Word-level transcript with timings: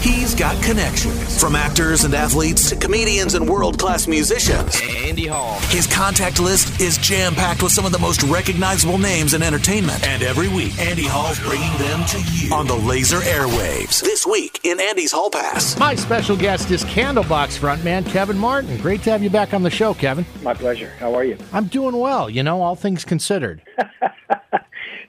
He's 0.00 0.34
got 0.34 0.62
connections 0.62 1.40
from 1.40 1.56
actors 1.56 2.04
and 2.04 2.14
athletes 2.14 2.68
to 2.70 2.76
comedians 2.76 3.34
and 3.34 3.48
world 3.48 3.78
class 3.78 4.06
musicians. 4.06 4.80
Andy 4.96 5.26
Hall. 5.26 5.58
His 5.70 5.86
contact 5.88 6.38
list 6.38 6.80
is 6.80 6.98
jam 6.98 7.34
packed 7.34 7.62
with 7.64 7.72
some 7.72 7.84
of 7.84 7.90
the 7.90 7.98
most 7.98 8.22
recognizable 8.22 8.98
names 8.98 9.34
in 9.34 9.42
entertainment. 9.42 10.06
And 10.06 10.22
every 10.22 10.48
week, 10.48 10.78
Andy 10.78 11.02
Hall's 11.04 11.40
bringing 11.40 11.76
them 11.78 12.04
to 12.06 12.18
you 12.32 12.54
on 12.54 12.66
the 12.68 12.76
laser 12.76 13.18
airwaves. 13.18 14.00
This 14.00 14.24
week 14.24 14.60
in 14.64 14.78
Andy's 14.80 15.10
Hall 15.10 15.30
Pass. 15.30 15.76
My 15.78 15.96
special 15.96 16.36
guest 16.36 16.70
is 16.70 16.84
Candlebox 16.84 17.58
frontman 17.58 18.06
Kevin 18.06 18.38
Martin. 18.38 18.76
Great 18.78 19.02
to 19.02 19.10
have 19.10 19.22
you 19.22 19.30
back 19.30 19.52
on 19.52 19.64
the 19.64 19.70
show, 19.70 19.94
Kevin. 19.94 20.24
My 20.42 20.54
pleasure. 20.54 20.90
How 21.00 21.12
are 21.14 21.24
you? 21.24 21.36
I'm 21.52 21.66
doing 21.66 21.96
well, 21.96 22.30
you 22.30 22.44
know, 22.44 22.62
all 22.62 22.76
things 22.76 23.04
considered. 23.04 23.62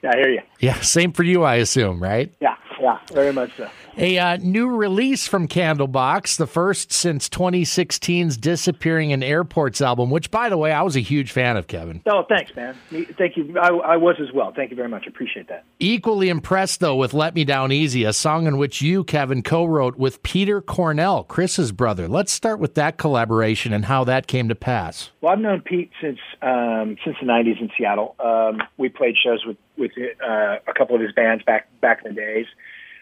Yeah, 0.01 0.11
I 0.13 0.15
hear 0.15 0.29
you. 0.29 0.41
Yeah, 0.61 0.79
same 0.79 1.11
for 1.11 1.23
you, 1.23 1.43
I 1.43 1.55
assume, 1.55 2.01
right? 2.01 2.33
Yeah, 2.39 2.55
yeah, 2.79 2.99
very 3.11 3.33
much 3.33 3.51
so. 3.57 3.69
A 4.01 4.17
uh, 4.17 4.37
new 4.37 4.69
release 4.69 5.27
from 5.27 5.49
Candlebox, 5.49 6.37
the 6.37 6.47
first 6.47 6.93
since 6.93 7.27
2016's 7.27 8.37
Disappearing 8.37 9.11
in 9.11 9.21
Airports 9.21 9.81
album, 9.81 10.09
which, 10.09 10.31
by 10.31 10.47
the 10.47 10.57
way, 10.57 10.71
I 10.71 10.83
was 10.83 10.95
a 10.95 11.01
huge 11.01 11.33
fan 11.33 11.57
of, 11.57 11.67
Kevin. 11.67 12.01
Oh, 12.05 12.23
thanks, 12.29 12.55
man. 12.55 12.77
Thank 13.17 13.35
you. 13.35 13.59
I, 13.59 13.67
I 13.67 13.97
was 13.97 14.15
as 14.21 14.31
well. 14.33 14.53
Thank 14.55 14.69
you 14.69 14.77
very 14.77 14.87
much. 14.87 15.05
Appreciate 15.05 15.49
that. 15.49 15.65
Equally 15.79 16.29
impressed, 16.29 16.79
though, 16.79 16.95
with 16.95 17.13
Let 17.13 17.35
Me 17.35 17.43
Down 17.43 17.73
Easy, 17.73 18.05
a 18.05 18.13
song 18.13 18.47
in 18.47 18.57
which 18.57 18.81
you, 18.81 19.03
Kevin, 19.03 19.43
co 19.43 19.65
wrote 19.65 19.97
with 19.97 20.23
Peter 20.23 20.61
Cornell, 20.61 21.25
Chris's 21.25 21.73
brother. 21.73 22.07
Let's 22.07 22.31
start 22.31 22.61
with 22.61 22.75
that 22.75 22.97
collaboration 22.97 23.73
and 23.73 23.83
how 23.83 24.05
that 24.05 24.27
came 24.27 24.47
to 24.47 24.55
pass. 24.55 25.09
Well, 25.19 25.33
I've 25.33 25.39
known 25.39 25.59
Pete 25.59 25.91
since 26.01 26.19
um, 26.41 26.95
since 27.03 27.17
the 27.19 27.25
'90s 27.25 27.59
in 27.59 27.69
Seattle. 27.77 28.15
Um, 28.23 28.61
we 28.77 28.87
played 28.87 29.15
shows 29.21 29.45
with 29.45 29.57
with 29.77 29.91
uh, 30.25 30.55
a 30.65 30.73
couple 30.73 30.95
of 30.95 31.01
his 31.01 31.11
bands 31.11 31.43
back 31.43 31.67
back 31.81 32.05
in 32.05 32.15
the 32.15 32.21
days 32.21 32.45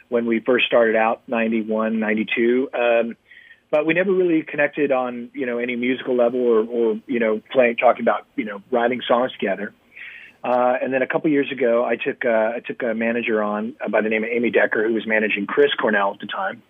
when 0.10 0.26
we 0.26 0.40
first 0.40 0.66
started 0.66 0.96
out, 0.96 1.22
'91, 1.28 2.00
'92. 2.00 2.70
Um, 2.74 3.18
but 3.70 3.86
we 3.86 3.94
never 3.94 4.12
really 4.12 4.44
connected 4.44 4.92
on 4.92 5.30
you 5.34 5.46
know 5.46 5.58
any 5.58 5.76
musical 5.76 6.16
level 6.16 6.40
or, 6.40 6.64
or 6.64 7.00
you 7.08 7.20
know 7.20 7.42
playing 7.52 7.78
talking 7.78 8.02
about 8.02 8.26
you 8.36 8.46
know 8.46 8.62
writing 8.72 9.02
songs 9.08 9.32
together. 9.34 9.74
Uh, 10.44 10.76
and 10.82 10.94
then 10.94 11.02
a 11.02 11.08
couple 11.08 11.30
years 11.30 11.52
ago, 11.52 11.84
I 11.84 11.96
took 11.96 12.24
uh, 12.24 12.54
I 12.56 12.62
took 12.66 12.82
a 12.84 12.94
manager 12.94 13.42
on 13.44 13.76
uh, 13.84 13.90
by 13.90 14.02
the 14.02 14.10
name 14.10 14.24
of 14.24 14.30
Amy 14.30 14.52
Decker, 14.52 14.88
who 14.88 14.94
was 14.94 15.06
managing 15.06 15.48
Chris 15.48 15.74
Cornell 15.80 16.14
at 16.14 16.20
the 16.20 16.28
time, 16.28 16.62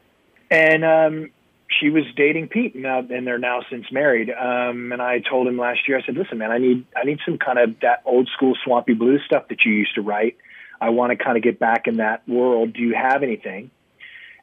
and 0.49 0.83
um, 0.83 1.31
she 1.79 1.89
was 1.89 2.03
dating 2.15 2.47
Pete, 2.47 2.75
now, 2.75 2.99
and 2.99 3.27
they're 3.27 3.37
now 3.37 3.61
since 3.69 3.91
married. 3.91 4.29
Um, 4.29 4.91
and 4.91 5.01
I 5.01 5.19
told 5.19 5.47
him 5.47 5.57
last 5.57 5.87
year, 5.87 5.99
I 5.99 6.05
said, 6.05 6.15
"Listen, 6.15 6.37
man, 6.37 6.51
I 6.51 6.57
need 6.57 6.85
I 6.95 7.03
need 7.03 7.19
some 7.25 7.37
kind 7.37 7.59
of 7.59 7.79
that 7.81 8.01
old 8.05 8.29
school 8.33 8.53
swampy 8.63 8.93
blues 8.93 9.21
stuff 9.25 9.49
that 9.49 9.65
you 9.65 9.73
used 9.73 9.95
to 9.95 10.01
write. 10.01 10.37
I 10.79 10.89
want 10.89 11.17
to 11.17 11.23
kind 11.23 11.37
of 11.37 11.43
get 11.43 11.59
back 11.59 11.87
in 11.87 11.97
that 11.97 12.27
world. 12.27 12.73
Do 12.73 12.81
you 12.81 12.95
have 12.95 13.23
anything?" 13.23 13.71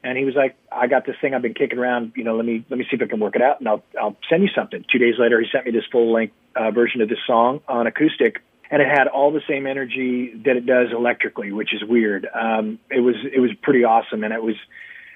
And 0.03 0.17
he 0.17 0.25
was 0.25 0.35
like, 0.35 0.55
"I 0.71 0.87
got 0.87 1.05
this 1.05 1.15
thing 1.21 1.33
I've 1.33 1.41
been 1.41 1.53
kicking 1.53 1.79
around. 1.79 2.13
You 2.15 2.23
know, 2.23 2.35
let 2.35 2.45
me 2.45 2.65
let 2.69 2.77
me 2.77 2.85
see 2.85 2.95
if 2.95 3.01
I 3.01 3.07
can 3.07 3.19
work 3.19 3.35
it 3.35 3.41
out, 3.41 3.59
and 3.59 3.67
I'll 3.67 3.83
I'll 3.99 4.17
send 4.29 4.43
you 4.43 4.49
something." 4.55 4.85
Two 4.91 4.99
days 4.99 5.15
later, 5.17 5.39
he 5.39 5.47
sent 5.51 5.65
me 5.65 5.71
this 5.71 5.85
full 5.91 6.13
length 6.13 6.33
uh, 6.55 6.71
version 6.71 7.01
of 7.01 7.09
this 7.09 7.19
song 7.25 7.61
on 7.67 7.87
acoustic, 7.87 8.41
and 8.69 8.81
it 8.81 8.87
had 8.87 9.07
all 9.07 9.31
the 9.31 9.41
same 9.47 9.67
energy 9.67 10.33
that 10.45 10.55
it 10.57 10.65
does 10.65 10.91
electrically, 10.91 11.51
which 11.51 11.73
is 11.73 11.83
weird. 11.83 12.27
Um, 12.33 12.79
it 12.89 12.99
was 12.99 13.15
it 13.33 13.39
was 13.39 13.51
pretty 13.61 13.83
awesome, 13.83 14.23
and 14.23 14.33
it 14.33 14.43
was 14.43 14.55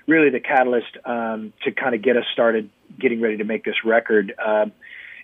really 0.07 0.29
the 0.29 0.39
catalyst 0.39 0.97
um, 1.05 1.53
to 1.63 1.71
kind 1.71 1.93
of 1.95 2.01
get 2.01 2.17
us 2.17 2.25
started 2.33 2.69
getting 2.99 3.21
ready 3.21 3.37
to 3.37 3.43
make 3.43 3.63
this 3.63 3.85
record. 3.85 4.33
Um, 4.43 4.71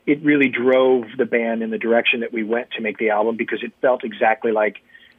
it 0.05 0.23
really 0.23 0.47
drove 0.47 1.05
the 1.17 1.25
band 1.25 1.63
in 1.63 1.71
the 1.71 1.79
direction 1.79 2.19
that 2.19 2.31
we 2.31 2.43
went 2.43 2.71
to 2.71 2.81
make 2.81 2.97
the 2.97 3.09
album 3.09 3.37
because 3.37 3.63
it 3.63 3.73
felt 3.81 4.03
exactly 4.03 4.51
like 4.51 4.77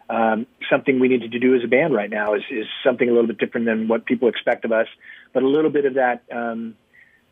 um, 0.09 0.47
something 0.71 1.01
we 1.01 1.09
needed 1.09 1.33
to 1.33 1.39
do 1.39 1.55
as 1.55 1.65
a 1.65 1.69
band 1.69 1.95
right 1.95 2.11
now 2.11 2.35
is, 2.35 2.43
is 2.51 2.67
something 2.85 3.09
a 3.09 3.13
little 3.13 3.27
bit 3.27 3.39
different 3.39 3.67
than 3.67 3.89
what 3.89 4.07
people 4.07 4.29
expect 4.29 4.65
of 4.65 4.73
us, 4.73 4.87
but 5.33 5.43
a 5.43 5.49
little 5.49 5.71
bit 5.71 5.85
of 5.85 5.95
that 5.95 6.23
um, 6.31 6.77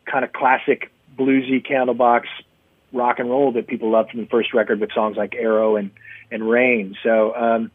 kind 0.05 0.25
of 0.25 0.33
classic 0.33 0.91
bluesy 1.17 1.65
candlebox 1.65 2.23
rock 2.91 3.19
and 3.19 3.29
roll 3.29 3.51
that 3.53 3.67
people 3.67 3.91
loved 3.91 4.11
from 4.11 4.21
the 4.21 4.27
first 4.27 4.53
record 4.53 4.79
with 4.79 4.91
songs 4.93 5.17
like 5.17 5.35
Arrow 5.35 5.75
and 5.75 5.91
and 6.31 6.49
Rain. 6.49 6.95
So 7.03 7.35
um, 7.35 7.71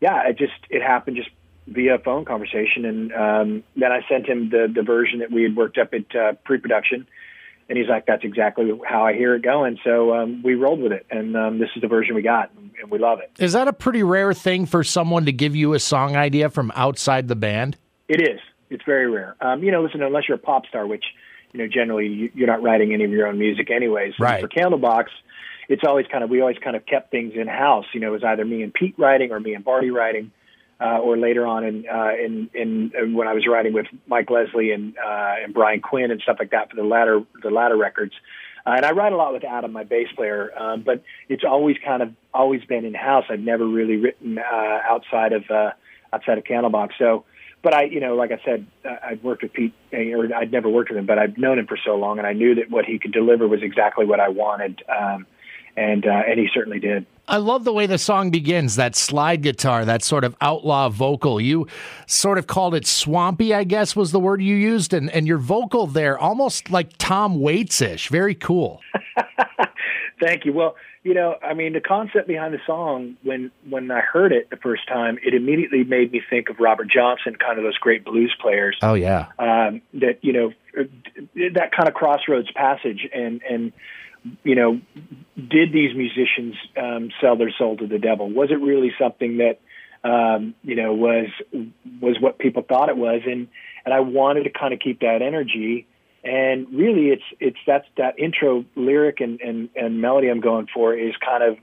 yeah, 0.00 0.28
it 0.28 0.38
just 0.38 0.54
it 0.70 0.82
happened 0.82 1.16
just 1.16 1.30
via 1.66 1.98
phone 1.98 2.24
conversation, 2.24 2.84
and 2.84 3.12
um, 3.12 3.64
then 3.76 3.92
I 3.92 4.00
sent 4.08 4.26
him 4.26 4.50
the 4.50 4.70
the 4.72 4.82
version 4.82 5.20
that 5.20 5.30
we 5.30 5.42
had 5.42 5.56
worked 5.56 5.78
up 5.78 5.94
at 5.94 6.14
uh, 6.14 6.32
pre-production, 6.44 7.06
and 7.68 7.78
he's 7.78 7.88
like, 7.88 8.06
"That's 8.06 8.24
exactly 8.24 8.70
how 8.86 9.04
I 9.04 9.14
hear 9.14 9.34
it 9.34 9.42
going." 9.42 9.78
So 9.84 10.14
um, 10.14 10.42
we 10.42 10.54
rolled 10.54 10.80
with 10.80 10.92
it, 10.92 11.06
and 11.10 11.36
um, 11.36 11.58
this 11.58 11.70
is 11.74 11.82
the 11.82 11.88
version 11.88 12.14
we 12.14 12.22
got, 12.22 12.50
and 12.80 12.90
we 12.90 12.98
love 12.98 13.20
it. 13.20 13.30
Is 13.38 13.52
that 13.52 13.68
a 13.68 13.72
pretty 13.72 14.02
rare 14.02 14.32
thing 14.32 14.66
for 14.66 14.84
someone 14.84 15.26
to 15.26 15.32
give 15.32 15.56
you 15.56 15.74
a 15.74 15.80
song 15.80 16.16
idea 16.16 16.50
from 16.50 16.72
outside 16.74 17.28
the 17.28 17.36
band? 17.36 17.76
It 18.08 18.20
is. 18.20 18.40
It's 18.70 18.84
very 18.84 19.08
rare. 19.08 19.36
Um, 19.40 19.62
you 19.62 19.70
know, 19.70 19.82
listen, 19.82 20.02
unless 20.02 20.24
you're 20.28 20.36
a 20.36 20.40
pop 20.40 20.66
star, 20.66 20.86
which 20.86 21.04
you 21.52 21.58
know 21.60 21.66
generally 21.66 22.06
you, 22.06 22.30
you're 22.34 22.48
not 22.48 22.62
writing 22.62 22.92
any 22.92 23.04
of 23.04 23.10
your 23.10 23.26
own 23.26 23.38
music 23.38 23.70
anyways. 23.70 24.14
Right. 24.18 24.40
For 24.40 24.48
Candlebox, 24.48 25.06
it's 25.68 25.82
always 25.86 26.06
kind 26.06 26.22
of 26.22 26.30
we 26.30 26.40
always 26.40 26.58
kind 26.58 26.76
of 26.76 26.86
kept 26.86 27.10
things 27.10 27.32
in 27.34 27.46
house. 27.46 27.86
You 27.92 28.00
know, 28.00 28.08
it 28.08 28.12
was 28.12 28.24
either 28.24 28.44
me 28.44 28.62
and 28.62 28.72
Pete 28.72 28.94
writing 28.98 29.32
or 29.32 29.40
me 29.40 29.54
and 29.54 29.64
Bardi 29.64 29.90
writing. 29.90 30.30
Uh, 30.78 30.98
or 30.98 31.16
later 31.16 31.46
on 31.46 31.64
in, 31.64 31.86
uh, 31.88 32.10
in 32.22 32.50
in 32.52 32.92
in 32.94 33.14
when 33.14 33.26
I 33.26 33.32
was 33.32 33.46
writing 33.46 33.72
with 33.72 33.86
Mike 34.06 34.28
Leslie 34.28 34.72
and 34.72 34.94
uh, 34.98 35.34
and 35.42 35.54
Brian 35.54 35.80
Quinn 35.80 36.10
and 36.10 36.20
stuff 36.20 36.36
like 36.38 36.50
that 36.50 36.68
for 36.68 36.76
the 36.76 36.84
latter 36.84 37.22
the 37.42 37.48
latter 37.50 37.78
records, 37.78 38.12
uh, 38.66 38.74
and 38.76 38.84
I 38.84 38.90
write 38.90 39.12
a 39.12 39.16
lot 39.16 39.32
with 39.32 39.44
Adam, 39.44 39.72
my 39.72 39.84
bass 39.84 40.08
player. 40.14 40.50
Um, 40.58 40.82
but 40.82 41.02
it's 41.28 41.44
always 41.44 41.76
kind 41.84 42.02
of 42.02 42.12
always 42.34 42.62
been 42.64 42.84
in 42.84 42.94
house. 42.94 43.24
I've 43.30 43.40
never 43.40 43.66
really 43.66 43.96
written 43.96 44.38
uh, 44.38 44.78
outside 44.84 45.32
of 45.32 45.50
uh, 45.50 45.70
outside 46.12 46.38
of 46.38 46.44
Candlebox. 46.44 46.90
So, 46.98 47.24
but 47.62 47.74
I, 47.74 47.84
you 47.84 48.00
know, 48.00 48.16
like 48.16 48.32
I 48.32 48.40
said, 48.44 48.66
uh, 48.84 48.96
I'd 49.02 49.22
worked 49.22 49.42
with 49.44 49.52
Pete, 49.52 49.72
or 49.92 50.34
I'd 50.34 50.52
never 50.52 50.68
worked 50.68 50.90
with 50.90 50.98
him, 50.98 51.06
but 51.06 51.18
I've 51.18 51.38
known 51.38 51.58
him 51.58 51.66
for 51.66 51.78
so 51.82 51.94
long, 51.94 52.18
and 52.18 52.26
I 52.26 52.32
knew 52.32 52.56
that 52.56 52.70
what 52.70 52.84
he 52.84 52.98
could 52.98 53.12
deliver 53.12 53.46
was 53.46 53.62
exactly 53.62 54.04
what 54.04 54.20
I 54.20 54.28
wanted, 54.28 54.82
um, 54.88 55.26
and 55.76 56.06
uh, 56.06 56.22
and 56.28 56.38
he 56.38 56.48
certainly 56.52 56.80
did. 56.80 57.06
I 57.28 57.38
love 57.38 57.64
the 57.64 57.72
way 57.72 57.86
the 57.86 57.98
song 57.98 58.30
begins, 58.30 58.76
that 58.76 58.94
slide 58.94 59.42
guitar, 59.42 59.84
that 59.84 60.04
sort 60.04 60.22
of 60.22 60.36
outlaw 60.40 60.88
vocal. 60.88 61.40
You 61.40 61.66
sort 62.06 62.38
of 62.38 62.46
called 62.46 62.74
it 62.74 62.86
swampy, 62.86 63.52
I 63.52 63.64
guess 63.64 63.96
was 63.96 64.12
the 64.12 64.20
word 64.20 64.40
you 64.40 64.54
used, 64.54 64.94
and, 64.94 65.10
and 65.10 65.26
your 65.26 65.38
vocal 65.38 65.88
there 65.88 66.16
almost 66.16 66.70
like 66.70 66.96
Tom 66.98 67.40
Waits 67.40 67.82
ish. 67.82 68.08
Very 68.10 68.34
cool. 68.34 68.80
Thank 70.20 70.44
you. 70.44 70.52
Well, 70.52 70.76
you 71.02 71.14
know, 71.14 71.36
I 71.42 71.54
mean, 71.54 71.72
the 71.72 71.80
concept 71.80 72.26
behind 72.26 72.54
the 72.54 72.60
song, 72.66 73.16
when 73.22 73.50
when 73.68 73.90
I 73.90 74.00
heard 74.00 74.32
it 74.32 74.50
the 74.50 74.56
first 74.56 74.88
time, 74.88 75.18
it 75.24 75.34
immediately 75.34 75.84
made 75.84 76.12
me 76.12 76.22
think 76.28 76.48
of 76.48 76.58
Robert 76.58 76.88
Johnson, 76.88 77.36
kind 77.36 77.58
of 77.58 77.64
those 77.64 77.78
great 77.78 78.04
blues 78.04 78.34
players. 78.40 78.76
Oh, 78.82 78.94
yeah. 78.94 79.26
Um, 79.38 79.82
that 79.94 80.18
you 80.22 80.32
know, 80.32 80.52
that 80.74 81.70
kind 81.76 81.88
of 81.88 81.94
crossroads 81.94 82.50
passage, 82.52 83.06
and 83.12 83.40
and 83.48 83.72
you 84.44 84.54
know, 84.54 84.80
did 85.36 85.72
these 85.72 85.94
musicians 85.94 86.54
um, 86.76 87.10
sell 87.20 87.36
their 87.36 87.52
soul 87.56 87.76
to 87.76 87.86
the 87.86 87.98
devil? 87.98 88.30
Was 88.30 88.50
it 88.50 88.60
really 88.60 88.92
something 88.98 89.38
that 89.38 89.60
um, 90.02 90.54
you 90.62 90.76
know 90.76 90.94
was 90.94 91.28
was 92.00 92.16
what 92.20 92.38
people 92.38 92.62
thought 92.62 92.88
it 92.88 92.96
was? 92.96 93.22
And 93.24 93.48
and 93.84 93.94
I 93.94 94.00
wanted 94.00 94.44
to 94.44 94.50
kind 94.50 94.74
of 94.74 94.80
keep 94.80 95.00
that 95.00 95.22
energy. 95.22 95.86
And 96.24 96.66
really, 96.72 97.10
it's 97.10 97.22
it's 97.38 97.58
that's 97.66 97.86
that 97.96 98.18
intro 98.18 98.64
lyric 98.74 99.20
and, 99.20 99.40
and, 99.40 99.68
and 99.76 100.00
melody 100.00 100.28
I'm 100.28 100.40
going 100.40 100.66
for 100.74 100.92
is 100.92 101.14
kind 101.24 101.44
of, 101.44 101.56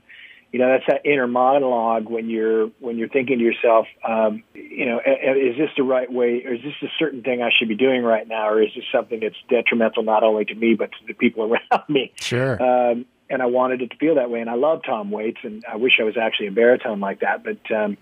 you 0.54 0.60
know, 0.60 0.68
that's 0.68 0.84
that 0.86 1.04
inner 1.04 1.26
monologue 1.26 2.08
when 2.08 2.30
you're 2.30 2.68
when 2.78 2.96
you're 2.96 3.08
thinking 3.08 3.38
to 3.38 3.44
yourself, 3.44 3.88
um, 4.06 4.44
you 4.54 4.86
know, 4.86 5.00
"A- 5.04 5.30
a- 5.30 5.50
is 5.50 5.56
this 5.56 5.70
the 5.76 5.82
right 5.82 6.08
way, 6.08 6.44
or 6.46 6.54
is 6.54 6.62
this 6.62 6.74
a 6.80 6.92
certain 6.96 7.22
thing 7.22 7.42
I 7.42 7.50
should 7.50 7.66
be 7.66 7.74
doing 7.74 8.04
right 8.04 8.28
now, 8.28 8.48
or 8.50 8.62
is 8.62 8.70
this 8.72 8.84
something 8.92 9.18
that's 9.18 9.34
detrimental 9.48 10.04
not 10.04 10.22
only 10.22 10.44
to 10.44 10.54
me 10.54 10.74
but 10.74 10.92
to 10.92 11.06
the 11.08 11.12
people 11.12 11.42
around 11.52 11.88
me? 11.88 12.12
Sure. 12.20 12.62
Um, 12.62 13.04
and 13.28 13.42
I 13.42 13.46
wanted 13.46 13.82
it 13.82 13.90
to 13.90 13.96
feel 13.96 14.14
that 14.14 14.30
way. 14.30 14.42
And 14.42 14.48
I 14.48 14.54
love 14.54 14.82
Tom 14.86 15.10
Waits, 15.10 15.40
and 15.42 15.64
I 15.68 15.74
wish 15.74 15.94
I 15.98 16.04
was 16.04 16.16
actually 16.16 16.46
a 16.46 16.52
baritone 16.52 17.00
like 17.00 17.18
that. 17.18 17.42
But 17.42 17.74
um, 17.74 17.96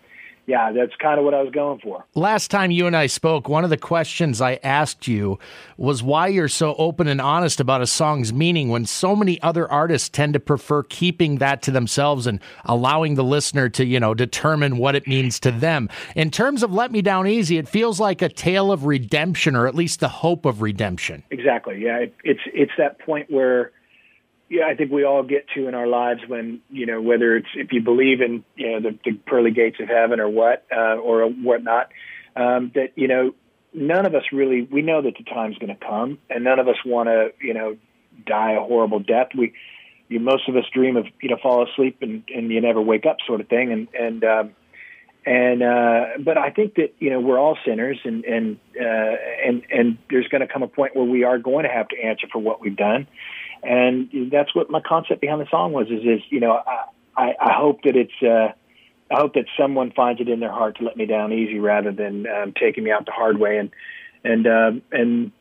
yeah, 0.47 0.73
that's 0.73 0.95
kind 0.97 1.19
of 1.19 1.25
what 1.25 1.35
I 1.35 1.43
was 1.43 1.53
going 1.53 1.79
for. 1.81 2.05
Last 2.15 2.51
time 2.51 2.71
you 2.71 2.87
and 2.87 2.97
I 2.97 3.07
spoke, 3.07 3.49
one 3.49 3.65
of 3.65 3.71
the 3.71 3.77
questions 3.77 4.41
I 4.41 4.59
asked 4.63 5.07
you 5.07 5.39
was 5.77 6.03
why 6.03 6.29
you're 6.29 6.49
so 6.49 6.75
open 6.79 7.07
and 7.07 7.21
honest 7.21 7.61
about 7.61 7.81
a 7.81 7.87
song's 7.87 8.33
meaning 8.33 8.69
when 8.69 8.85
so 8.85 9.15
many 9.15 9.41
other 9.43 9.71
artists 9.71 10.09
tend 10.09 10.35
to 10.35 10.41
prefer 10.41 10.83
keeping 10.83 11.37
that 11.39 11.63
to 11.63 11.71
themselves 11.71 12.27
and 12.27 12.41
allowing 12.65 13.15
the 13.15 13.25
listener 13.25 13.69
to, 13.69 13.85
you 13.85 14.01
know, 14.01 14.15
determine 14.15 14.79
what 14.79 14.95
it 14.97 15.07
means 15.07 15.39
to 15.41 15.53
them. 15.53 15.89
In 16.17 16.31
terms 16.31 16.63
of 16.63 16.73
Let 16.73 16.91
Me 16.91 17.03
Down 17.03 17.27
Easy, 17.27 17.57
it 17.59 17.69
feels 17.69 18.01
like 18.01 18.21
a 18.21 18.29
tale 18.29 18.73
of 18.73 18.85
redemption 18.85 19.55
or 19.55 19.67
at 19.67 19.75
least 19.75 20.01
the 20.01 20.09
hope 20.09 20.45
of 20.45 20.61
redemption. 20.61 21.23
Exactly. 21.31 21.81
Yeah, 21.83 21.99
it, 21.99 22.15
it's 22.25 22.41
it's 22.53 22.73
that 22.79 22.99
point 22.99 23.31
where, 23.31 23.71
yeah, 24.53 24.67
I 24.67 24.75
think 24.75 24.93
we 24.93 25.03
all 25.03 25.23
get 25.23 25.47
to 25.55 25.67
in 25.67 25.75
our 25.75 25.87
lives 25.87 26.21
when 26.29 26.61
you 26.69 26.85
know 26.85 27.01
whether 27.01 27.39
it's 27.39 27.49
if 27.55 27.73
you 27.73 27.81
believe 27.81 28.21
in 28.21 28.45
you 28.55 28.73
know 28.73 28.91
the, 28.91 28.99
the 29.03 29.13
pearly 29.27 29.51
gates 29.51 29.79
of 29.81 29.89
heaven 29.89 30.21
or 30.21 30.29
what 30.29 30.67
uh, 30.71 30.97
or 30.97 31.27
whatnot, 31.27 31.89
um, 32.37 32.71
that 32.75 32.93
you 32.95 33.09
know 33.09 33.35
none 33.73 34.05
of 34.05 34.15
us 34.15 34.25
really 34.31 34.61
we 34.71 34.83
know 34.83 35.01
that 35.01 35.15
the 35.17 35.25
time's 35.25 35.57
going 35.57 35.75
to 35.75 35.87
come, 35.87 36.19
and 36.29 36.45
none 36.45 36.59
of 36.59 36.69
us 36.69 36.77
want 36.85 37.09
to 37.09 37.33
you 37.41 37.55
know 37.55 37.79
die 38.27 38.53
a 38.53 38.61
horrible 38.61 38.99
death. 38.99 39.29
We 39.35 39.55
you, 40.09 40.21
most 40.21 40.47
of 40.51 40.57
us 40.57 40.65
dream 40.71 40.99
of 40.99 41.07
you 41.23 41.31
know 41.31 41.39
fall 41.43 41.67
asleep 41.67 42.03
and 42.03 42.23
and 42.29 42.51
you 42.51 42.61
never 42.61 42.83
wake 42.83 43.07
up 43.07 43.17
sort 43.27 43.41
of 43.41 43.49
thing, 43.49 43.73
and 43.73 43.89
and 43.99 44.23
um, 44.23 44.51
and 45.25 45.63
uh, 45.63 46.05
but 46.19 46.37
I 46.37 46.51
think 46.51 46.75
that 46.75 46.93
you 46.99 47.09
know 47.09 47.21
we're 47.21 47.39
all 47.39 47.57
sinners, 47.65 47.99
and 48.05 48.23
and 48.27 48.59
uh, 48.79 49.17
and 49.47 49.63
and 49.71 49.99
there's 50.11 50.29
going 50.29 50.43
to 50.43 50.53
come 50.53 50.63
a 50.63 50.69
point 50.69 50.95
where 50.95 51.07
we 51.07 51.25
are 51.25 51.39
going 51.39 51.65
to 51.65 51.71
have 51.71 51.89
to 51.89 51.97
answer 52.03 52.27
for 52.31 52.39
what 52.39 52.61
we've 52.61 52.77
done, 52.77 53.07
and 53.63 54.11
that's 54.31 54.55
what 54.55 54.71
my 54.71 54.81
concept 54.81 55.21
behind 55.21 55.41
the 55.41 55.49
song 55.51 55.73
was. 55.73 55.87
Is 55.89 56.03
is 56.03 56.21
you 56.31 56.41
know 56.41 56.61
I 56.67 56.85
I, 57.17 57.35
I 57.41 57.53
hope 57.53 57.83
that 57.85 57.97
it's. 57.97 58.23
Uh, 58.23 58.53
I 59.11 59.21
hope 59.21 59.35
that 59.35 59.45
someone 59.59 59.93
finds 59.93 60.23
it 60.23 60.29
in 60.31 60.41
their 60.41 60.51
heart 60.51 60.79
to 60.79 60.85
let 60.85 60.97
me 60.97 61.05
down 61.05 61.35
easy 61.35 61.59
rather 61.59 61.93
than 61.93 62.27
um, 62.27 62.55
taking 62.59 62.83
me 62.83 62.91
out 62.91 63.05
the 63.05 63.13
hard 63.13 63.39
way 63.39 63.59
and 63.59 63.71
and 64.25 64.47
um, 64.47 64.83
and 64.91 65.33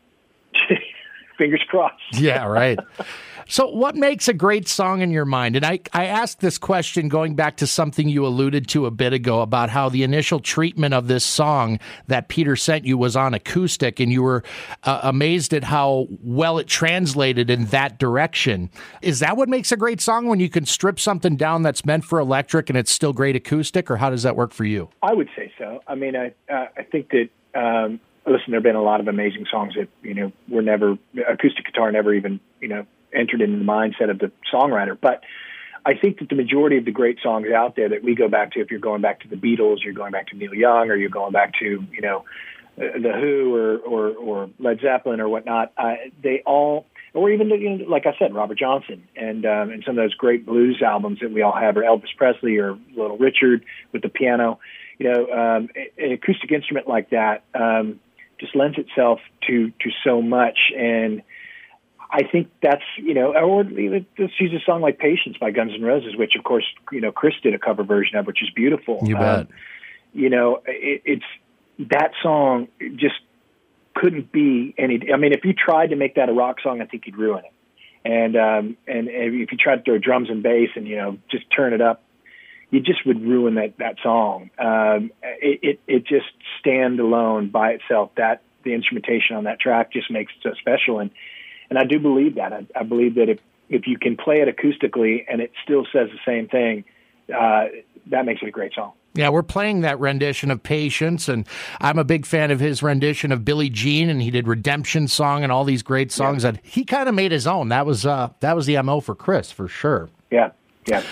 fingers 1.38 1.63
crossed. 1.69 1.95
Yeah, 2.13 2.45
right. 2.47 2.77
So, 3.48 3.68
what 3.70 3.96
makes 3.96 4.28
a 4.28 4.34
great 4.34 4.68
song 4.68 5.02
in 5.02 5.12
your 5.12 5.26
mind? 5.26 5.56
And 5.56 5.66
I, 5.66 5.80
I 5.94 6.06
asked 6.06 6.40
this 6.40 6.58
question 6.58 7.10
going 7.10 7.36
back 7.36 7.58
to 7.58 7.68
something 7.68 8.10
you 8.10 8.26
alluded 8.26 8.68
to 8.70 8.86
a 8.86 8.92
bit 8.92 9.14
ago 9.14 9.42
about 9.42 9.70
how 9.70 9.90
the 9.90 10.04
initial 10.04 10.40
treatment 10.40 10.94
of 10.94 11.08
this 11.08 11.26
song 11.26 11.80
that 12.08 12.28
Peter 12.28 12.56
sent 12.56 12.86
you 12.86 12.98
was 12.98 13.16
on 13.16 13.34
acoustic, 13.34 14.00
and 14.00 14.12
you 14.12 14.24
were 14.24 14.44
uh, 14.84 15.02
amazed 15.04 15.54
at 15.54 15.64
how 15.64 16.08
well 16.24 16.58
it 16.58 16.68
translated 16.68 17.50
in 17.50 17.66
that 17.66 18.00
direction. 18.00 18.70
Is 19.02 19.20
that 19.20 19.38
what 19.38 19.50
makes 19.50 19.72
a 19.72 19.78
great 19.78 20.02
song 20.02 20.28
when 20.28 20.40
you 20.40 20.50
can 20.50 20.66
strip 20.66 21.00
something 21.00 21.36
down 21.36 21.64
that's 21.64 21.86
meant 21.86 22.06
for 22.06 22.20
electric 22.20 22.70
and 22.70 22.78
it's 22.78 22.92
still 22.92 23.14
great 23.14 23.36
acoustic, 23.36 23.90
or 23.90 23.98
how 23.98 24.10
does 24.10 24.24
that 24.24 24.36
work 24.36 24.54
for 24.54 24.66
you? 24.66 24.90
I 25.02 25.14
would 25.14 25.30
say 25.36 25.52
so. 25.58 25.82
I 25.88 25.96
mean, 25.96 26.16
I 26.16 26.34
uh, 26.52 26.68
I 26.78 26.84
think 26.84 27.10
that. 27.12 27.30
Um, 27.54 28.00
listen, 28.26 28.52
there 28.52 28.60
have 28.60 28.64
been 28.64 28.76
a 28.76 28.84
lot 28.84 29.00
of 29.00 29.08
amazing 29.08 29.46
songs 29.52 29.74
that 29.76 29.90
you 30.04 30.14
know 30.14 30.32
were 30.48 30.62
never 30.62 30.98
acoustic 31.28 31.66
guitar 31.66 31.92
never 31.92 32.14
even 32.14 32.40
you 32.60 32.68
know 32.68 32.86
entered 33.13 33.42
into 33.42 33.58
the 33.58 33.63
mindset 33.63 34.10
of 34.10 34.19
the 34.19 34.31
songwriter. 34.54 34.98
But 35.00 35.22
I 35.86 35.96
think 35.96 36.19
that 36.19 36.30
the 36.30 36.36
majority 36.36 36.78
of 36.78 36.86
the 36.86 36.92
great 36.92 37.19
songs 37.22 37.48
out 37.56 37.75
there 37.75 37.90
that 37.90 38.04
we 38.04 38.16
go 38.16 38.28
back 38.28 38.52
to, 38.54 38.60
if 38.60 38.69
you're 38.69 38.80
going 38.80 39.02
back 39.02 39.22
to 39.22 39.28
the 39.28 39.36
Beatles, 39.36 39.78
you're 39.84 39.94
going 39.94 40.12
back 40.12 40.28
to 40.28 40.38
Neil 40.38 40.54
Young, 40.54 40.90
or 40.90 40.96
you're 40.96 41.10
going 41.10 41.31
back 41.31 41.54
to 41.60 41.66
you 41.66 42.02
know 42.02 42.25
the 42.78 43.12
Who 43.19 43.56
or 43.56 43.78
or, 43.78 44.10
or 44.10 44.50
Led 44.60 44.80
Zeppelin 44.81 45.19
or 45.19 45.30
whatnot, 45.30 45.72
uh, 45.78 45.96
they 46.22 46.42
all, 46.46 46.86
or 47.13 47.30
even 47.30 47.50
you 47.50 47.78
know, 47.78 47.86
like 47.86 48.06
I 48.06 48.16
said, 48.18 48.34
Robert 48.34 48.58
Johnson 48.58 49.08
and 49.16 49.46
um, 49.46 49.72
and 49.72 49.84
some 49.86 49.98
of 49.98 50.04
those 50.04 50.14
great 50.14 50.46
blues 50.46 50.81
albums 50.86 51.19
that 51.22 51.31
we 51.31 51.42
all 51.42 51.56
have, 51.56 51.78
or 51.78 51.81
Elvis 51.81 52.16
Presley 52.18 52.57
or 52.57 52.78
Little 52.96 53.18
Richard 53.18 53.66
with 53.92 54.02
the 54.02 54.10
piano. 54.10 54.60
You 54.98 55.12
know, 55.12 55.31
um, 55.31 55.69
an 55.98 56.12
acoustic 56.12 56.52
instrument 56.52 56.88
like 56.88 57.10
that 57.10 57.44
um, 57.56 58.00
just 58.40 58.56
lends 58.56 58.78
itself 58.78 59.19
to 59.48 59.69
to 59.69 59.90
so 60.04 60.22
much 60.22 60.57
and 60.78 61.22
I 62.12 62.24
think 62.24 62.50
that's 62.62 62.84
you 62.98 63.13
know, 63.13 63.34
or 63.34 63.63
let's 63.63 64.40
use 64.40 64.54
a 64.54 64.63
song 64.66 64.81
like 64.81 65.00
"Patience" 65.00 65.38
by 65.38 65.52
Guns 65.52 65.72
N' 65.74 65.81
Roses, 65.81 66.16
which 66.18 66.34
of 66.38 66.44
course 66.44 66.66
you 66.92 67.00
know 67.00 67.12
Chris 67.12 67.36
did 67.42 67.54
a 67.54 67.60
cover 67.60 67.84
version 67.84 68.18
of, 68.18 68.28
which 68.28 68.44
is 68.44 68.50
beautiful. 68.50 69.00
You 69.04 69.16
bet. 69.16 69.40
Um, 69.40 69.48
you 70.13 70.30
know, 70.30 70.62
it, 70.66 71.02
it's 71.06 71.90
that 71.90 72.12
song 72.22 72.68
just 72.96 73.16
couldn't 73.96 74.31
be 74.31 74.75
any. 74.78 75.12
I 75.13 75.18
mean, 75.18 75.31
if 75.31 75.46
you 75.46 75.54
tried 75.54 75.92
to 75.92 75.96
make 75.96 76.16
that 76.16 76.28
a 76.28 76.34
rock 76.34 76.58
song, 76.62 76.81
I 76.81 76.86
think 76.86 77.06
you'd 77.06 77.18
ruin 77.18 77.46
it. 77.46 77.54
And 78.04 78.36
um, 78.36 78.78
and, 78.88 79.07
and 79.07 79.42
if 79.42 79.52
you 79.52 79.57
tried 79.57 79.78
to 79.78 79.84
throw 79.84 79.98
drums 79.98 80.30
and 80.30 80.44
bass 80.44 80.69
and 80.75 80.86
you 80.86 80.98
know 80.98 81.18
just 81.30 81.46
turn 81.56 81.74
it 81.74 81.81
up, 81.81 82.04
you 82.72 82.81
just 82.81 83.06
would 83.06 83.22
ruin 83.22 83.56
that 83.56 83.78
that 83.78 83.96
song. 84.04 84.50
Um, 84.60 85.12
it, 85.22 85.60
it 85.64 85.80
it 85.88 86.06
just 86.06 86.31
stand 86.60 87.00
alone 87.00 87.50
by 87.50 87.72
itself. 87.72 88.12
That 88.18 88.42
the 88.64 88.74
instrumentation 88.74 89.38
on 89.38 89.46
that 89.46 89.62
track 89.62 89.94
just 89.94 90.12
makes 90.12 90.34
it 90.34 90.44
so 90.44 90.54
special 90.60 91.00
and 91.00 91.10
and 91.71 91.79
I 91.79 91.85
do 91.85 92.00
believe 92.00 92.35
that. 92.35 92.53
I, 92.53 92.68
I 92.75 92.83
believe 92.83 93.15
that 93.15 93.29
if 93.29 93.39
if 93.69 93.88
you 93.88 93.97
can 93.97 94.18
play 94.18 94.41
it 94.41 94.53
acoustically 94.53 95.23
and 95.29 95.39
it 95.41 95.51
still 95.63 95.85
says 95.94 96.09
the 96.09 96.19
same 96.25 96.50
thing, 96.50 96.83
uh, 97.33 97.68
that 98.07 98.25
makes 98.25 98.41
it 98.41 98.50
a 98.50 98.51
great 98.51 98.73
song. 98.73 98.91
Yeah, 99.13 99.29
we're 99.29 99.44
playing 99.44 99.81
that 99.81 100.00
rendition 100.00 100.51
of 100.51 100.62
Patience, 100.62 101.29
and 101.29 101.47
I'm 101.79 101.97
a 101.97 102.03
big 102.03 102.25
fan 102.25 102.51
of 102.51 102.59
his 102.59 102.83
rendition 102.83 103.31
of 103.31 103.45
Billie 103.45 103.69
Jean, 103.69 104.09
and 104.09 104.21
he 104.21 104.31
did 104.31 104.47
Redemption 104.47 105.07
Song 105.07 105.44
and 105.44 105.51
all 105.51 105.63
these 105.63 105.83
great 105.83 106.12
songs 106.12 106.44
yeah. 106.44 106.51
that 106.51 106.62
he 106.65 106.83
kind 106.83 107.07
of 107.07 107.15
made 107.15 107.31
his 107.31 107.47
own. 107.47 107.69
That 107.69 107.85
was 107.85 108.06
uh, 108.06 108.29
that 108.41 108.56
was 108.56 108.65
the 108.65 108.81
mo 108.83 109.00
for 109.00 109.15
Chris 109.15 109.51
for 109.51 109.69
sure. 109.69 110.09
Yeah, 110.29 110.51
yeah. 110.85 111.03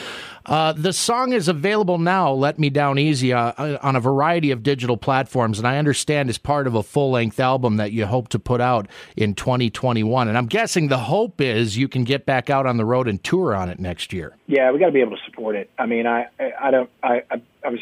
Uh, 0.45 0.73
the 0.73 0.93
song 0.93 1.33
is 1.33 1.47
available 1.47 1.97
now, 1.97 2.31
Let 2.31 2.59
Me 2.59 2.69
Down 2.69 2.97
Easy, 2.97 3.33
uh, 3.33 3.53
uh, 3.57 3.77
on 3.81 3.95
a 3.95 3.99
variety 3.99 4.51
of 4.51 4.63
digital 4.63 4.97
platforms, 4.97 5.59
and 5.59 5.67
I 5.67 5.77
understand 5.77 6.29
is 6.29 6.37
part 6.37 6.67
of 6.67 6.75
a 6.75 6.83
full 6.83 7.11
length 7.11 7.39
album 7.39 7.77
that 7.77 7.91
you 7.91 8.05
hope 8.05 8.29
to 8.29 8.39
put 8.39 8.61
out 8.61 8.87
in 9.15 9.33
2021. 9.33 10.27
And 10.27 10.37
I'm 10.37 10.47
guessing 10.47 10.87
the 10.87 10.97
hope 10.97 11.41
is 11.41 11.77
you 11.77 11.87
can 11.87 12.03
get 12.03 12.25
back 12.25 12.49
out 12.49 12.65
on 12.65 12.77
the 12.77 12.85
road 12.85 13.07
and 13.07 13.23
tour 13.23 13.53
on 13.55 13.69
it 13.69 13.79
next 13.79 14.13
year. 14.13 14.35
Yeah, 14.47 14.71
we 14.71 14.79
got 14.79 14.87
to 14.87 14.91
be 14.91 15.01
able 15.01 15.17
to 15.17 15.23
support 15.25 15.55
it. 15.55 15.69
I 15.77 15.85
mean, 15.85 16.07
I, 16.07 16.27
I 16.59 16.71
don't, 16.71 16.89
I, 17.03 17.23
I, 17.29 17.41
I 17.63 17.69
was, 17.69 17.81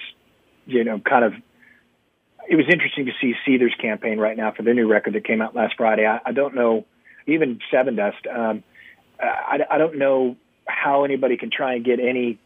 you 0.66 0.84
know, 0.84 1.00
kind 1.00 1.24
of 1.24 1.34
it 2.50 2.56
was 2.56 2.66
interesting 2.72 3.06
to 3.08 3.12
see 3.20 3.34
Seether's 3.46 3.76
campaign 3.76 4.20
right 4.20 4.38
now 4.38 4.54
for 4.54 4.64
their 4.64 4.74
new 4.74 4.88
record 4.88 5.14
that 5.14 5.26
came 5.26 5.42
out 5.42 5.54
last 5.54 5.76
Friday. 5.76 6.06
I, 6.06 6.20
I 6.26 6.32
don't 6.32 6.56
know, 6.56 6.86
even 7.26 7.60
Sevendust. 7.72 8.26
Um, 8.34 8.64
I, 9.20 9.60
I 9.70 9.78
don't 9.78 9.98
know 9.98 10.38
how 10.66 11.04
anybody 11.04 11.38
can 11.38 11.50
try 11.52 11.74
and 11.74 11.84
get 11.84 12.00
any 12.00 12.40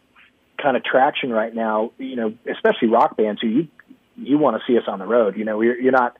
kind 0.61 0.77
of 0.77 0.83
traction 0.83 1.31
right 1.31 1.53
now, 1.53 1.91
you 1.97 2.15
know, 2.15 2.33
especially 2.49 2.87
rock 2.87 3.17
bands 3.17 3.41
who 3.41 3.47
you 3.47 3.67
you 4.15 4.37
want 4.37 4.57
to 4.57 4.63
see 4.71 4.77
us 4.77 4.83
on 4.87 4.99
the 4.99 5.05
road. 5.05 5.35
You 5.37 5.45
know, 5.45 5.61
you're, 5.61 5.79
you're 5.79 5.91
not 5.91 6.17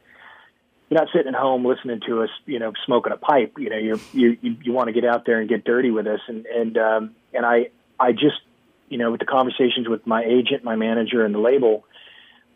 you're 0.89 0.99
not 0.99 1.09
sitting 1.13 1.33
at 1.33 1.39
home 1.39 1.65
listening 1.65 2.01
to 2.07 2.23
us, 2.23 2.29
you 2.45 2.59
know, 2.59 2.73
smoking 2.85 3.13
a 3.13 3.17
pipe. 3.17 3.53
You 3.57 3.69
know, 3.69 3.77
you 3.77 3.99
you 4.13 4.57
you 4.61 4.71
want 4.71 4.88
to 4.88 4.93
get 4.93 5.05
out 5.05 5.25
there 5.25 5.39
and 5.39 5.47
get 5.47 5.63
dirty 5.63 5.91
with 5.91 6.07
us. 6.07 6.19
And 6.27 6.45
and 6.45 6.77
um, 6.77 7.15
and 7.33 7.45
I 7.45 7.69
I 7.99 8.11
just 8.11 8.41
you 8.89 8.97
know 8.97 9.11
with 9.11 9.19
the 9.19 9.25
conversations 9.25 9.88
with 9.88 10.05
my 10.05 10.23
agent, 10.23 10.63
my 10.63 10.75
manager, 10.75 11.23
and 11.23 11.33
the 11.33 11.39
label, 11.39 11.85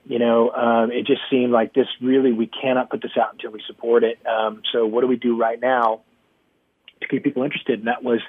you 0.05 0.19
know, 0.19 0.51
um, 0.51 0.91
it 0.91 1.05
just 1.05 1.21
seemed 1.29 1.51
like 1.51 1.73
this 1.73 1.87
really 2.01 2.31
we 2.31 2.47
cannot 2.47 2.89
put 2.89 3.01
this 3.01 3.17
out 3.19 3.33
until 3.33 3.51
we 3.51 3.61
support 3.65 4.03
it. 4.03 4.19
Um, 4.25 4.61
so 4.71 4.85
what 4.85 5.01
do 5.01 5.07
we 5.07 5.17
do 5.17 5.37
right 5.37 5.59
now 5.59 6.01
to 7.01 7.07
keep 7.07 7.23
people 7.23 7.43
interested? 7.43 7.79
And 7.79 7.87
that 7.87 8.03
was 8.03 8.19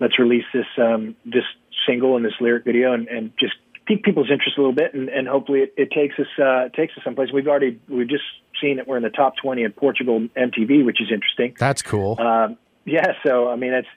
let's 0.00 0.18
release 0.18 0.44
this 0.52 0.66
um, 0.78 1.16
this 1.24 1.44
single 1.88 2.16
and 2.16 2.24
this 2.24 2.34
lyric 2.40 2.64
video 2.64 2.92
and, 2.92 3.08
and 3.08 3.32
just 3.40 3.54
pique 3.86 4.04
people's 4.04 4.30
interest 4.30 4.58
a 4.58 4.60
little 4.60 4.74
bit 4.74 4.92
and, 4.94 5.08
and 5.08 5.26
hopefully 5.26 5.60
it, 5.60 5.74
it 5.76 5.90
takes 5.90 6.14
us 6.18 6.26
uh, 6.42 6.68
takes 6.76 6.96
us 6.96 7.02
someplace. 7.02 7.30
We've 7.32 7.48
already 7.48 7.80
we've 7.88 8.08
just 8.08 8.24
seen 8.60 8.76
that 8.76 8.86
we're 8.86 8.98
in 8.98 9.02
the 9.02 9.10
top 9.10 9.36
twenty 9.36 9.62
in 9.62 9.72
Portugal 9.72 10.20
MTV, 10.36 10.84
which 10.84 11.00
is 11.00 11.10
interesting. 11.12 11.56
That's 11.58 11.82
cool. 11.82 12.20
Um, 12.20 12.58
yeah, 12.84 13.12
so 13.24 13.48
I 13.48 13.56
mean, 13.56 13.72
it's 13.72 13.88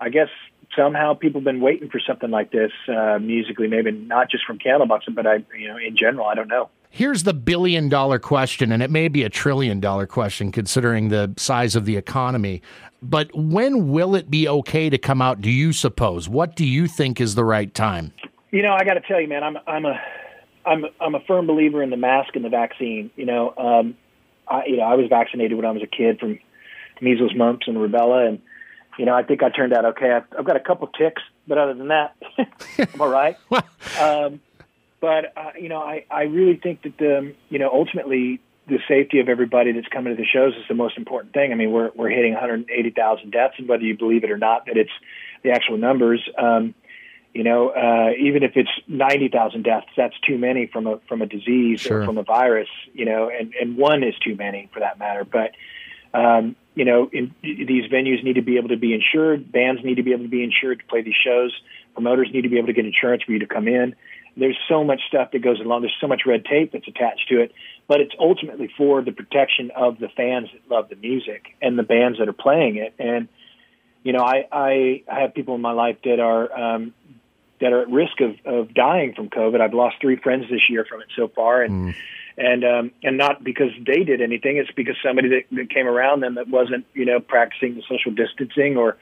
I 0.00 0.08
guess 0.08 0.28
somehow 0.76 1.14
people 1.14 1.40
have 1.40 1.44
been 1.44 1.60
waiting 1.60 1.88
for 1.90 2.00
something 2.00 2.30
like 2.30 2.50
this 2.50 2.72
uh, 2.88 3.18
musically, 3.20 3.68
maybe 3.68 3.90
not 3.90 4.30
just 4.30 4.44
from 4.44 4.58
Candlebox, 4.58 5.02
but 5.14 5.26
I 5.26 5.44
you 5.56 5.68
know 5.68 5.76
in 5.76 5.96
general, 5.96 6.26
I 6.26 6.34
don't 6.34 6.48
know. 6.48 6.70
Here's 6.94 7.24
the 7.24 7.34
billion 7.34 7.88
dollar 7.88 8.20
question, 8.20 8.70
and 8.70 8.80
it 8.80 8.88
may 8.88 9.08
be 9.08 9.24
a 9.24 9.28
trillion 9.28 9.80
dollar 9.80 10.06
question 10.06 10.52
considering 10.52 11.08
the 11.08 11.34
size 11.36 11.74
of 11.74 11.86
the 11.86 11.96
economy. 11.96 12.62
But 13.02 13.34
when 13.34 13.88
will 13.88 14.14
it 14.14 14.30
be 14.30 14.46
okay 14.46 14.88
to 14.88 14.96
come 14.96 15.20
out, 15.20 15.40
do 15.40 15.50
you 15.50 15.72
suppose? 15.72 16.28
What 16.28 16.54
do 16.54 16.64
you 16.64 16.86
think 16.86 17.20
is 17.20 17.34
the 17.34 17.44
right 17.44 17.74
time? 17.74 18.12
You 18.52 18.62
know, 18.62 18.74
I 18.74 18.84
got 18.84 18.94
to 18.94 19.00
tell 19.00 19.20
you, 19.20 19.26
man, 19.26 19.42
I'm, 19.42 19.58
I'm 19.66 19.84
a, 19.84 20.00
I'm, 20.64 20.84
I'm 21.00 21.16
a 21.16 21.20
firm 21.26 21.48
believer 21.48 21.82
in 21.82 21.90
the 21.90 21.96
mask 21.96 22.36
and 22.36 22.44
the 22.44 22.48
vaccine. 22.48 23.10
You 23.16 23.26
know, 23.26 23.52
um, 23.56 23.96
I, 24.46 24.66
you 24.66 24.76
know, 24.76 24.84
I 24.84 24.94
was 24.94 25.08
vaccinated 25.08 25.56
when 25.56 25.66
I 25.66 25.72
was 25.72 25.82
a 25.82 25.88
kid 25.88 26.20
from 26.20 26.38
measles, 27.00 27.32
mumps, 27.34 27.66
and 27.66 27.76
rubella, 27.76 28.28
and 28.28 28.40
you 29.00 29.04
know, 29.04 29.16
I 29.16 29.24
think 29.24 29.42
I 29.42 29.48
turned 29.48 29.72
out 29.72 29.84
okay. 29.84 30.12
I've, 30.12 30.26
I've 30.38 30.44
got 30.44 30.54
a 30.54 30.60
couple 30.60 30.86
ticks, 30.86 31.22
but 31.48 31.58
other 31.58 31.74
than 31.74 31.88
that, 31.88 32.14
I'm 32.78 33.00
all 33.00 33.08
right. 33.08 33.36
um, 34.00 34.40
but 35.04 35.34
uh, 35.36 35.50
you 35.60 35.68
know, 35.68 35.80
I 35.80 36.06
I 36.10 36.22
really 36.22 36.56
think 36.56 36.80
that 36.84 36.96
the 36.96 37.34
you 37.50 37.58
know 37.58 37.68
ultimately 37.70 38.40
the 38.66 38.78
safety 38.88 39.20
of 39.20 39.28
everybody 39.28 39.72
that's 39.72 39.88
coming 39.88 40.16
to 40.16 40.20
the 40.20 40.26
shows 40.26 40.54
is 40.54 40.62
the 40.66 40.74
most 40.74 40.96
important 40.96 41.34
thing. 41.34 41.52
I 41.52 41.56
mean, 41.56 41.72
we're 41.72 41.90
we're 41.94 42.08
hitting 42.08 42.32
180,000 42.32 43.30
deaths, 43.30 43.52
and 43.58 43.68
whether 43.68 43.82
you 43.82 43.98
believe 43.98 44.24
it 44.24 44.30
or 44.30 44.38
not, 44.38 44.64
that 44.64 44.78
it's 44.78 44.96
the 45.42 45.50
actual 45.50 45.76
numbers. 45.76 46.26
Um, 46.38 46.74
you 47.34 47.44
know, 47.44 47.68
uh, 47.68 48.12
even 48.18 48.44
if 48.44 48.52
it's 48.54 48.70
90,000 48.88 49.62
deaths, 49.62 49.88
that's 49.94 50.18
too 50.26 50.38
many 50.38 50.68
from 50.68 50.86
a 50.86 51.00
from 51.06 51.20
a 51.20 51.26
disease 51.26 51.82
sure. 51.82 52.00
or 52.00 52.06
from 52.06 52.16
a 52.16 52.22
virus. 52.22 52.70
You 52.94 53.04
know, 53.04 53.28
and 53.28 53.52
and 53.60 53.76
one 53.76 54.02
is 54.02 54.14
too 54.24 54.36
many 54.36 54.70
for 54.72 54.80
that 54.80 54.98
matter. 54.98 55.26
But 55.26 55.50
um, 56.18 56.56
you 56.74 56.86
know, 56.86 57.10
in, 57.12 57.34
these 57.42 57.90
venues 57.92 58.24
need 58.24 58.36
to 58.36 58.42
be 58.42 58.56
able 58.56 58.70
to 58.70 58.78
be 58.78 58.94
insured. 58.94 59.52
Bands 59.52 59.84
need 59.84 59.96
to 59.96 60.02
be 60.02 60.12
able 60.12 60.24
to 60.24 60.30
be 60.30 60.42
insured 60.42 60.78
to 60.78 60.86
play 60.86 61.02
these 61.02 61.20
shows. 61.22 61.52
Promoters 61.92 62.30
need 62.32 62.42
to 62.42 62.48
be 62.48 62.56
able 62.56 62.68
to 62.68 62.72
get 62.72 62.86
insurance 62.86 63.22
for 63.24 63.32
you 63.32 63.40
to 63.40 63.46
come 63.46 63.68
in. 63.68 63.94
There's 64.36 64.58
so 64.68 64.82
much 64.82 65.00
stuff 65.08 65.30
that 65.32 65.40
goes 65.40 65.60
along. 65.60 65.82
There's 65.82 65.96
so 66.00 66.08
much 66.08 66.22
red 66.26 66.44
tape 66.44 66.72
that's 66.72 66.88
attached 66.88 67.28
to 67.28 67.40
it, 67.40 67.52
but 67.86 68.00
it's 68.00 68.14
ultimately 68.18 68.68
for 68.76 69.02
the 69.02 69.12
protection 69.12 69.70
of 69.76 69.98
the 69.98 70.08
fans 70.08 70.48
that 70.52 70.74
love 70.74 70.88
the 70.88 70.96
music 70.96 71.54
and 71.62 71.78
the 71.78 71.82
bands 71.82 72.18
that 72.18 72.28
are 72.28 72.32
playing 72.32 72.76
it. 72.76 72.94
And 72.98 73.28
you 74.02 74.12
know, 74.12 74.22
I 74.22 74.46
I, 74.50 75.02
I 75.10 75.20
have 75.20 75.34
people 75.34 75.54
in 75.54 75.60
my 75.60 75.72
life 75.72 75.98
that 76.04 76.20
are 76.20 76.52
um, 76.52 76.94
that 77.60 77.72
are 77.72 77.82
at 77.82 77.90
risk 77.90 78.20
of 78.20 78.34
of 78.44 78.74
dying 78.74 79.14
from 79.14 79.30
COVID. 79.30 79.60
I've 79.60 79.74
lost 79.74 79.96
three 80.00 80.16
friends 80.16 80.46
this 80.50 80.68
year 80.68 80.84
from 80.88 81.00
it 81.00 81.08
so 81.16 81.28
far, 81.28 81.62
and. 81.62 81.92
Mm. 81.92 81.94
And 82.36 82.64
um, 82.64 82.90
and 83.04 83.16
not 83.16 83.44
because 83.44 83.70
they 83.86 84.02
did 84.02 84.20
anything. 84.20 84.56
It's 84.56 84.68
because 84.72 84.96
somebody 85.04 85.28
that, 85.28 85.42
that 85.52 85.70
came 85.70 85.86
around 85.86 86.18
them 86.18 86.34
that 86.34 86.48
wasn't, 86.48 86.84
you 86.92 87.04
know, 87.04 87.20
practicing 87.20 87.76
the 87.76 87.82
social 87.88 88.10
distancing 88.10 88.76
or 88.76 88.96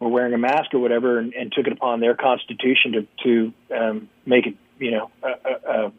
or 0.00 0.10
wearing 0.10 0.34
a 0.34 0.38
mask 0.38 0.74
or 0.74 0.80
whatever, 0.80 1.20
and, 1.20 1.32
and 1.32 1.52
took 1.52 1.68
it 1.68 1.72
upon 1.72 2.00
their 2.00 2.16
constitution 2.16 2.90
to 2.90 3.06
to 3.22 3.52
um, 3.72 4.08
make 4.26 4.48
it 4.48 4.56
you 4.78 4.90
know, 4.90 5.10
a, 5.22 5.70
a, 5.70 5.92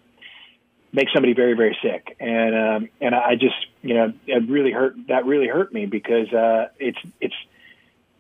make 0.92 1.08
somebody 1.14 1.34
very 1.34 1.54
very 1.54 1.78
sick. 1.82 2.16
And 2.20 2.56
um 2.56 2.90
and 3.02 3.16
i 3.16 3.36
just 3.36 3.56
you 3.82 3.96
know 3.96 4.14
it 4.28 4.50
really 4.50 4.72
hurt 4.72 4.96
that 5.08 5.26
really 5.26 5.48
hurt 5.48 5.74
me 5.74 5.86
because 5.86 6.32
uh 6.32 6.68
it's 6.80 7.00
it's 7.20 7.36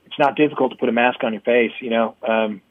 it's 0.05 0.19
not 0.19 0.35
difficult 0.35 0.71
to 0.71 0.77
put 0.77 0.89
a 0.89 0.91
mask 0.91 1.23
on 1.23 1.33
your 1.33 1.41
face 1.41 1.71
you 1.79 1.89
know. 1.89 2.15
Um 2.27 2.61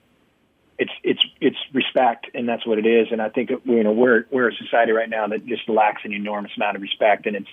it's 0.79 0.93
it's 1.05 1.21
it's 1.41 1.59
respect 1.73 2.27
and 2.35 2.49
that's 2.49 2.67
what 2.67 2.79
it 2.79 2.87
is. 2.87 3.09
And 3.13 3.23
i 3.23 3.29
think 3.29 3.51
you 3.65 3.85
know 3.85 3.93
we're 3.93 4.27
we're 4.31 4.49
a 4.49 4.55
society 4.55 4.93
right 4.93 5.09
now 5.09 5.29
that 5.29 5.47
just 5.47 5.69
lacks 5.69 6.03
an 6.05 6.13
enormous 6.13 6.53
amount 6.57 6.77
of 6.77 6.83
respect 6.83 7.27
and 7.27 7.37
it's 7.37 7.51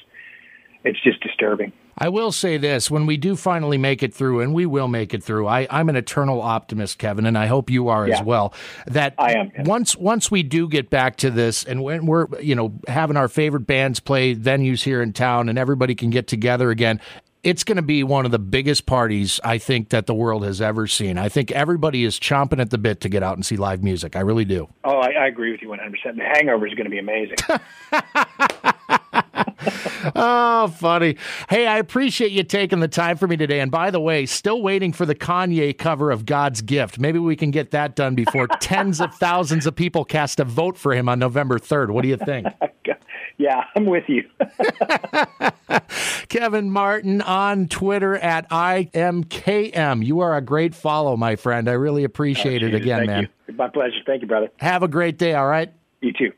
it's 0.83 1.01
just 1.03 1.21
disturbing 1.21 1.71
I 1.97 2.09
will 2.09 2.31
say 2.31 2.57
this 2.57 2.89
when 2.89 3.05
we 3.05 3.17
do 3.17 3.35
finally 3.35 3.77
make 3.77 4.03
it 4.03 4.13
through, 4.13 4.41
and 4.41 4.53
we 4.53 4.65
will 4.65 4.87
make 4.87 5.13
it 5.13 5.23
through, 5.23 5.47
I, 5.47 5.67
am 5.69 5.89
an 5.89 5.95
eternal 5.95 6.41
optimist, 6.41 6.97
Kevin, 6.97 7.25
and 7.25 7.37
I 7.37 7.47
hope 7.47 7.69
you 7.69 7.89
are 7.89 8.07
yeah. 8.07 8.19
as 8.19 8.25
well. 8.25 8.53
That 8.87 9.15
I 9.17 9.33
am. 9.33 9.51
Once 9.65 9.95
once 9.95 10.31
we 10.31 10.43
do 10.43 10.67
get 10.67 10.89
back 10.89 11.17
to 11.17 11.29
this, 11.29 11.63
and 11.63 11.83
when 11.83 12.05
we're 12.05 12.27
you 12.41 12.55
know 12.55 12.73
having 12.87 13.17
our 13.17 13.27
favorite 13.27 13.67
bands 13.67 13.99
play 13.99 14.35
venues 14.35 14.83
here 14.83 15.01
in 15.01 15.13
town, 15.13 15.49
and 15.49 15.57
everybody 15.57 15.95
can 15.95 16.09
get 16.09 16.27
together 16.27 16.71
again, 16.71 17.01
it's 17.43 17.63
going 17.63 17.77
to 17.77 17.81
be 17.81 18.03
one 18.03 18.25
of 18.25 18.31
the 18.31 18.39
biggest 18.39 18.85
parties 18.85 19.39
I 19.43 19.57
think 19.57 19.89
that 19.89 20.05
the 20.05 20.13
world 20.13 20.43
has 20.43 20.61
ever 20.61 20.87
seen. 20.87 21.17
I 21.17 21.29
think 21.29 21.51
everybody 21.51 22.03
is 22.03 22.19
chomping 22.19 22.59
at 22.59 22.69
the 22.69 22.77
bit 22.77 23.01
to 23.01 23.09
get 23.09 23.23
out 23.23 23.35
and 23.35 23.45
see 23.45 23.55
live 23.55 23.81
music. 23.81 24.15
I 24.15 24.21
really 24.21 24.45
do. 24.45 24.67
Oh, 24.83 24.97
I, 24.97 25.11
I 25.11 25.27
agree 25.27 25.51
with 25.51 25.61
you 25.61 25.69
100%. 25.69 26.17
The 26.17 26.23
hangover 26.23 26.67
is 26.67 26.73
going 26.73 26.85
to 26.85 26.89
be 26.89 26.99
amazing. 26.99 27.37
oh, 30.15 30.67
funny. 30.67 31.17
Hey, 31.49 31.67
I 31.67 31.77
appreciate 31.77 32.31
you 32.31 32.43
taking 32.43 32.79
the 32.79 32.87
time 32.87 33.17
for 33.17 33.27
me 33.27 33.37
today. 33.37 33.59
And 33.59 33.71
by 33.71 33.91
the 33.91 33.99
way, 33.99 34.25
still 34.25 34.61
waiting 34.61 34.93
for 34.93 35.05
the 35.05 35.15
Kanye 35.15 35.77
cover 35.77 36.11
of 36.11 36.25
God's 36.25 36.61
Gift. 36.61 36.99
Maybe 36.99 37.19
we 37.19 37.35
can 37.35 37.51
get 37.51 37.71
that 37.71 37.95
done 37.95 38.15
before 38.15 38.47
tens 38.59 39.01
of 39.01 39.13
thousands 39.15 39.65
of 39.65 39.75
people 39.75 40.05
cast 40.05 40.39
a 40.39 40.45
vote 40.45 40.77
for 40.77 40.93
him 40.93 41.09
on 41.09 41.19
November 41.19 41.59
3rd. 41.59 41.91
What 41.91 42.03
do 42.03 42.07
you 42.07 42.17
think? 42.17 42.47
yeah, 43.37 43.65
I'm 43.75 43.85
with 43.85 44.05
you. 44.07 44.23
Kevin 46.29 46.71
Martin 46.71 47.21
on 47.21 47.67
Twitter 47.67 48.15
at 48.15 48.49
IMKM. 48.49 50.05
You 50.05 50.19
are 50.19 50.35
a 50.35 50.41
great 50.41 50.75
follow, 50.75 51.17
my 51.17 51.35
friend. 51.35 51.69
I 51.69 51.73
really 51.73 52.03
oh, 52.03 52.05
appreciate 52.05 52.63
oh, 52.63 52.67
it 52.67 52.75
again, 52.75 52.99
Thank 52.99 53.09
man. 53.09 53.29
You. 53.47 53.53
My 53.55 53.67
pleasure. 53.67 53.97
Thank 54.05 54.21
you, 54.21 54.27
brother. 54.27 54.49
Have 54.57 54.83
a 54.83 54.87
great 54.87 55.17
day, 55.17 55.33
all 55.33 55.47
right? 55.47 55.71
You 56.01 56.13
too. 56.13 56.31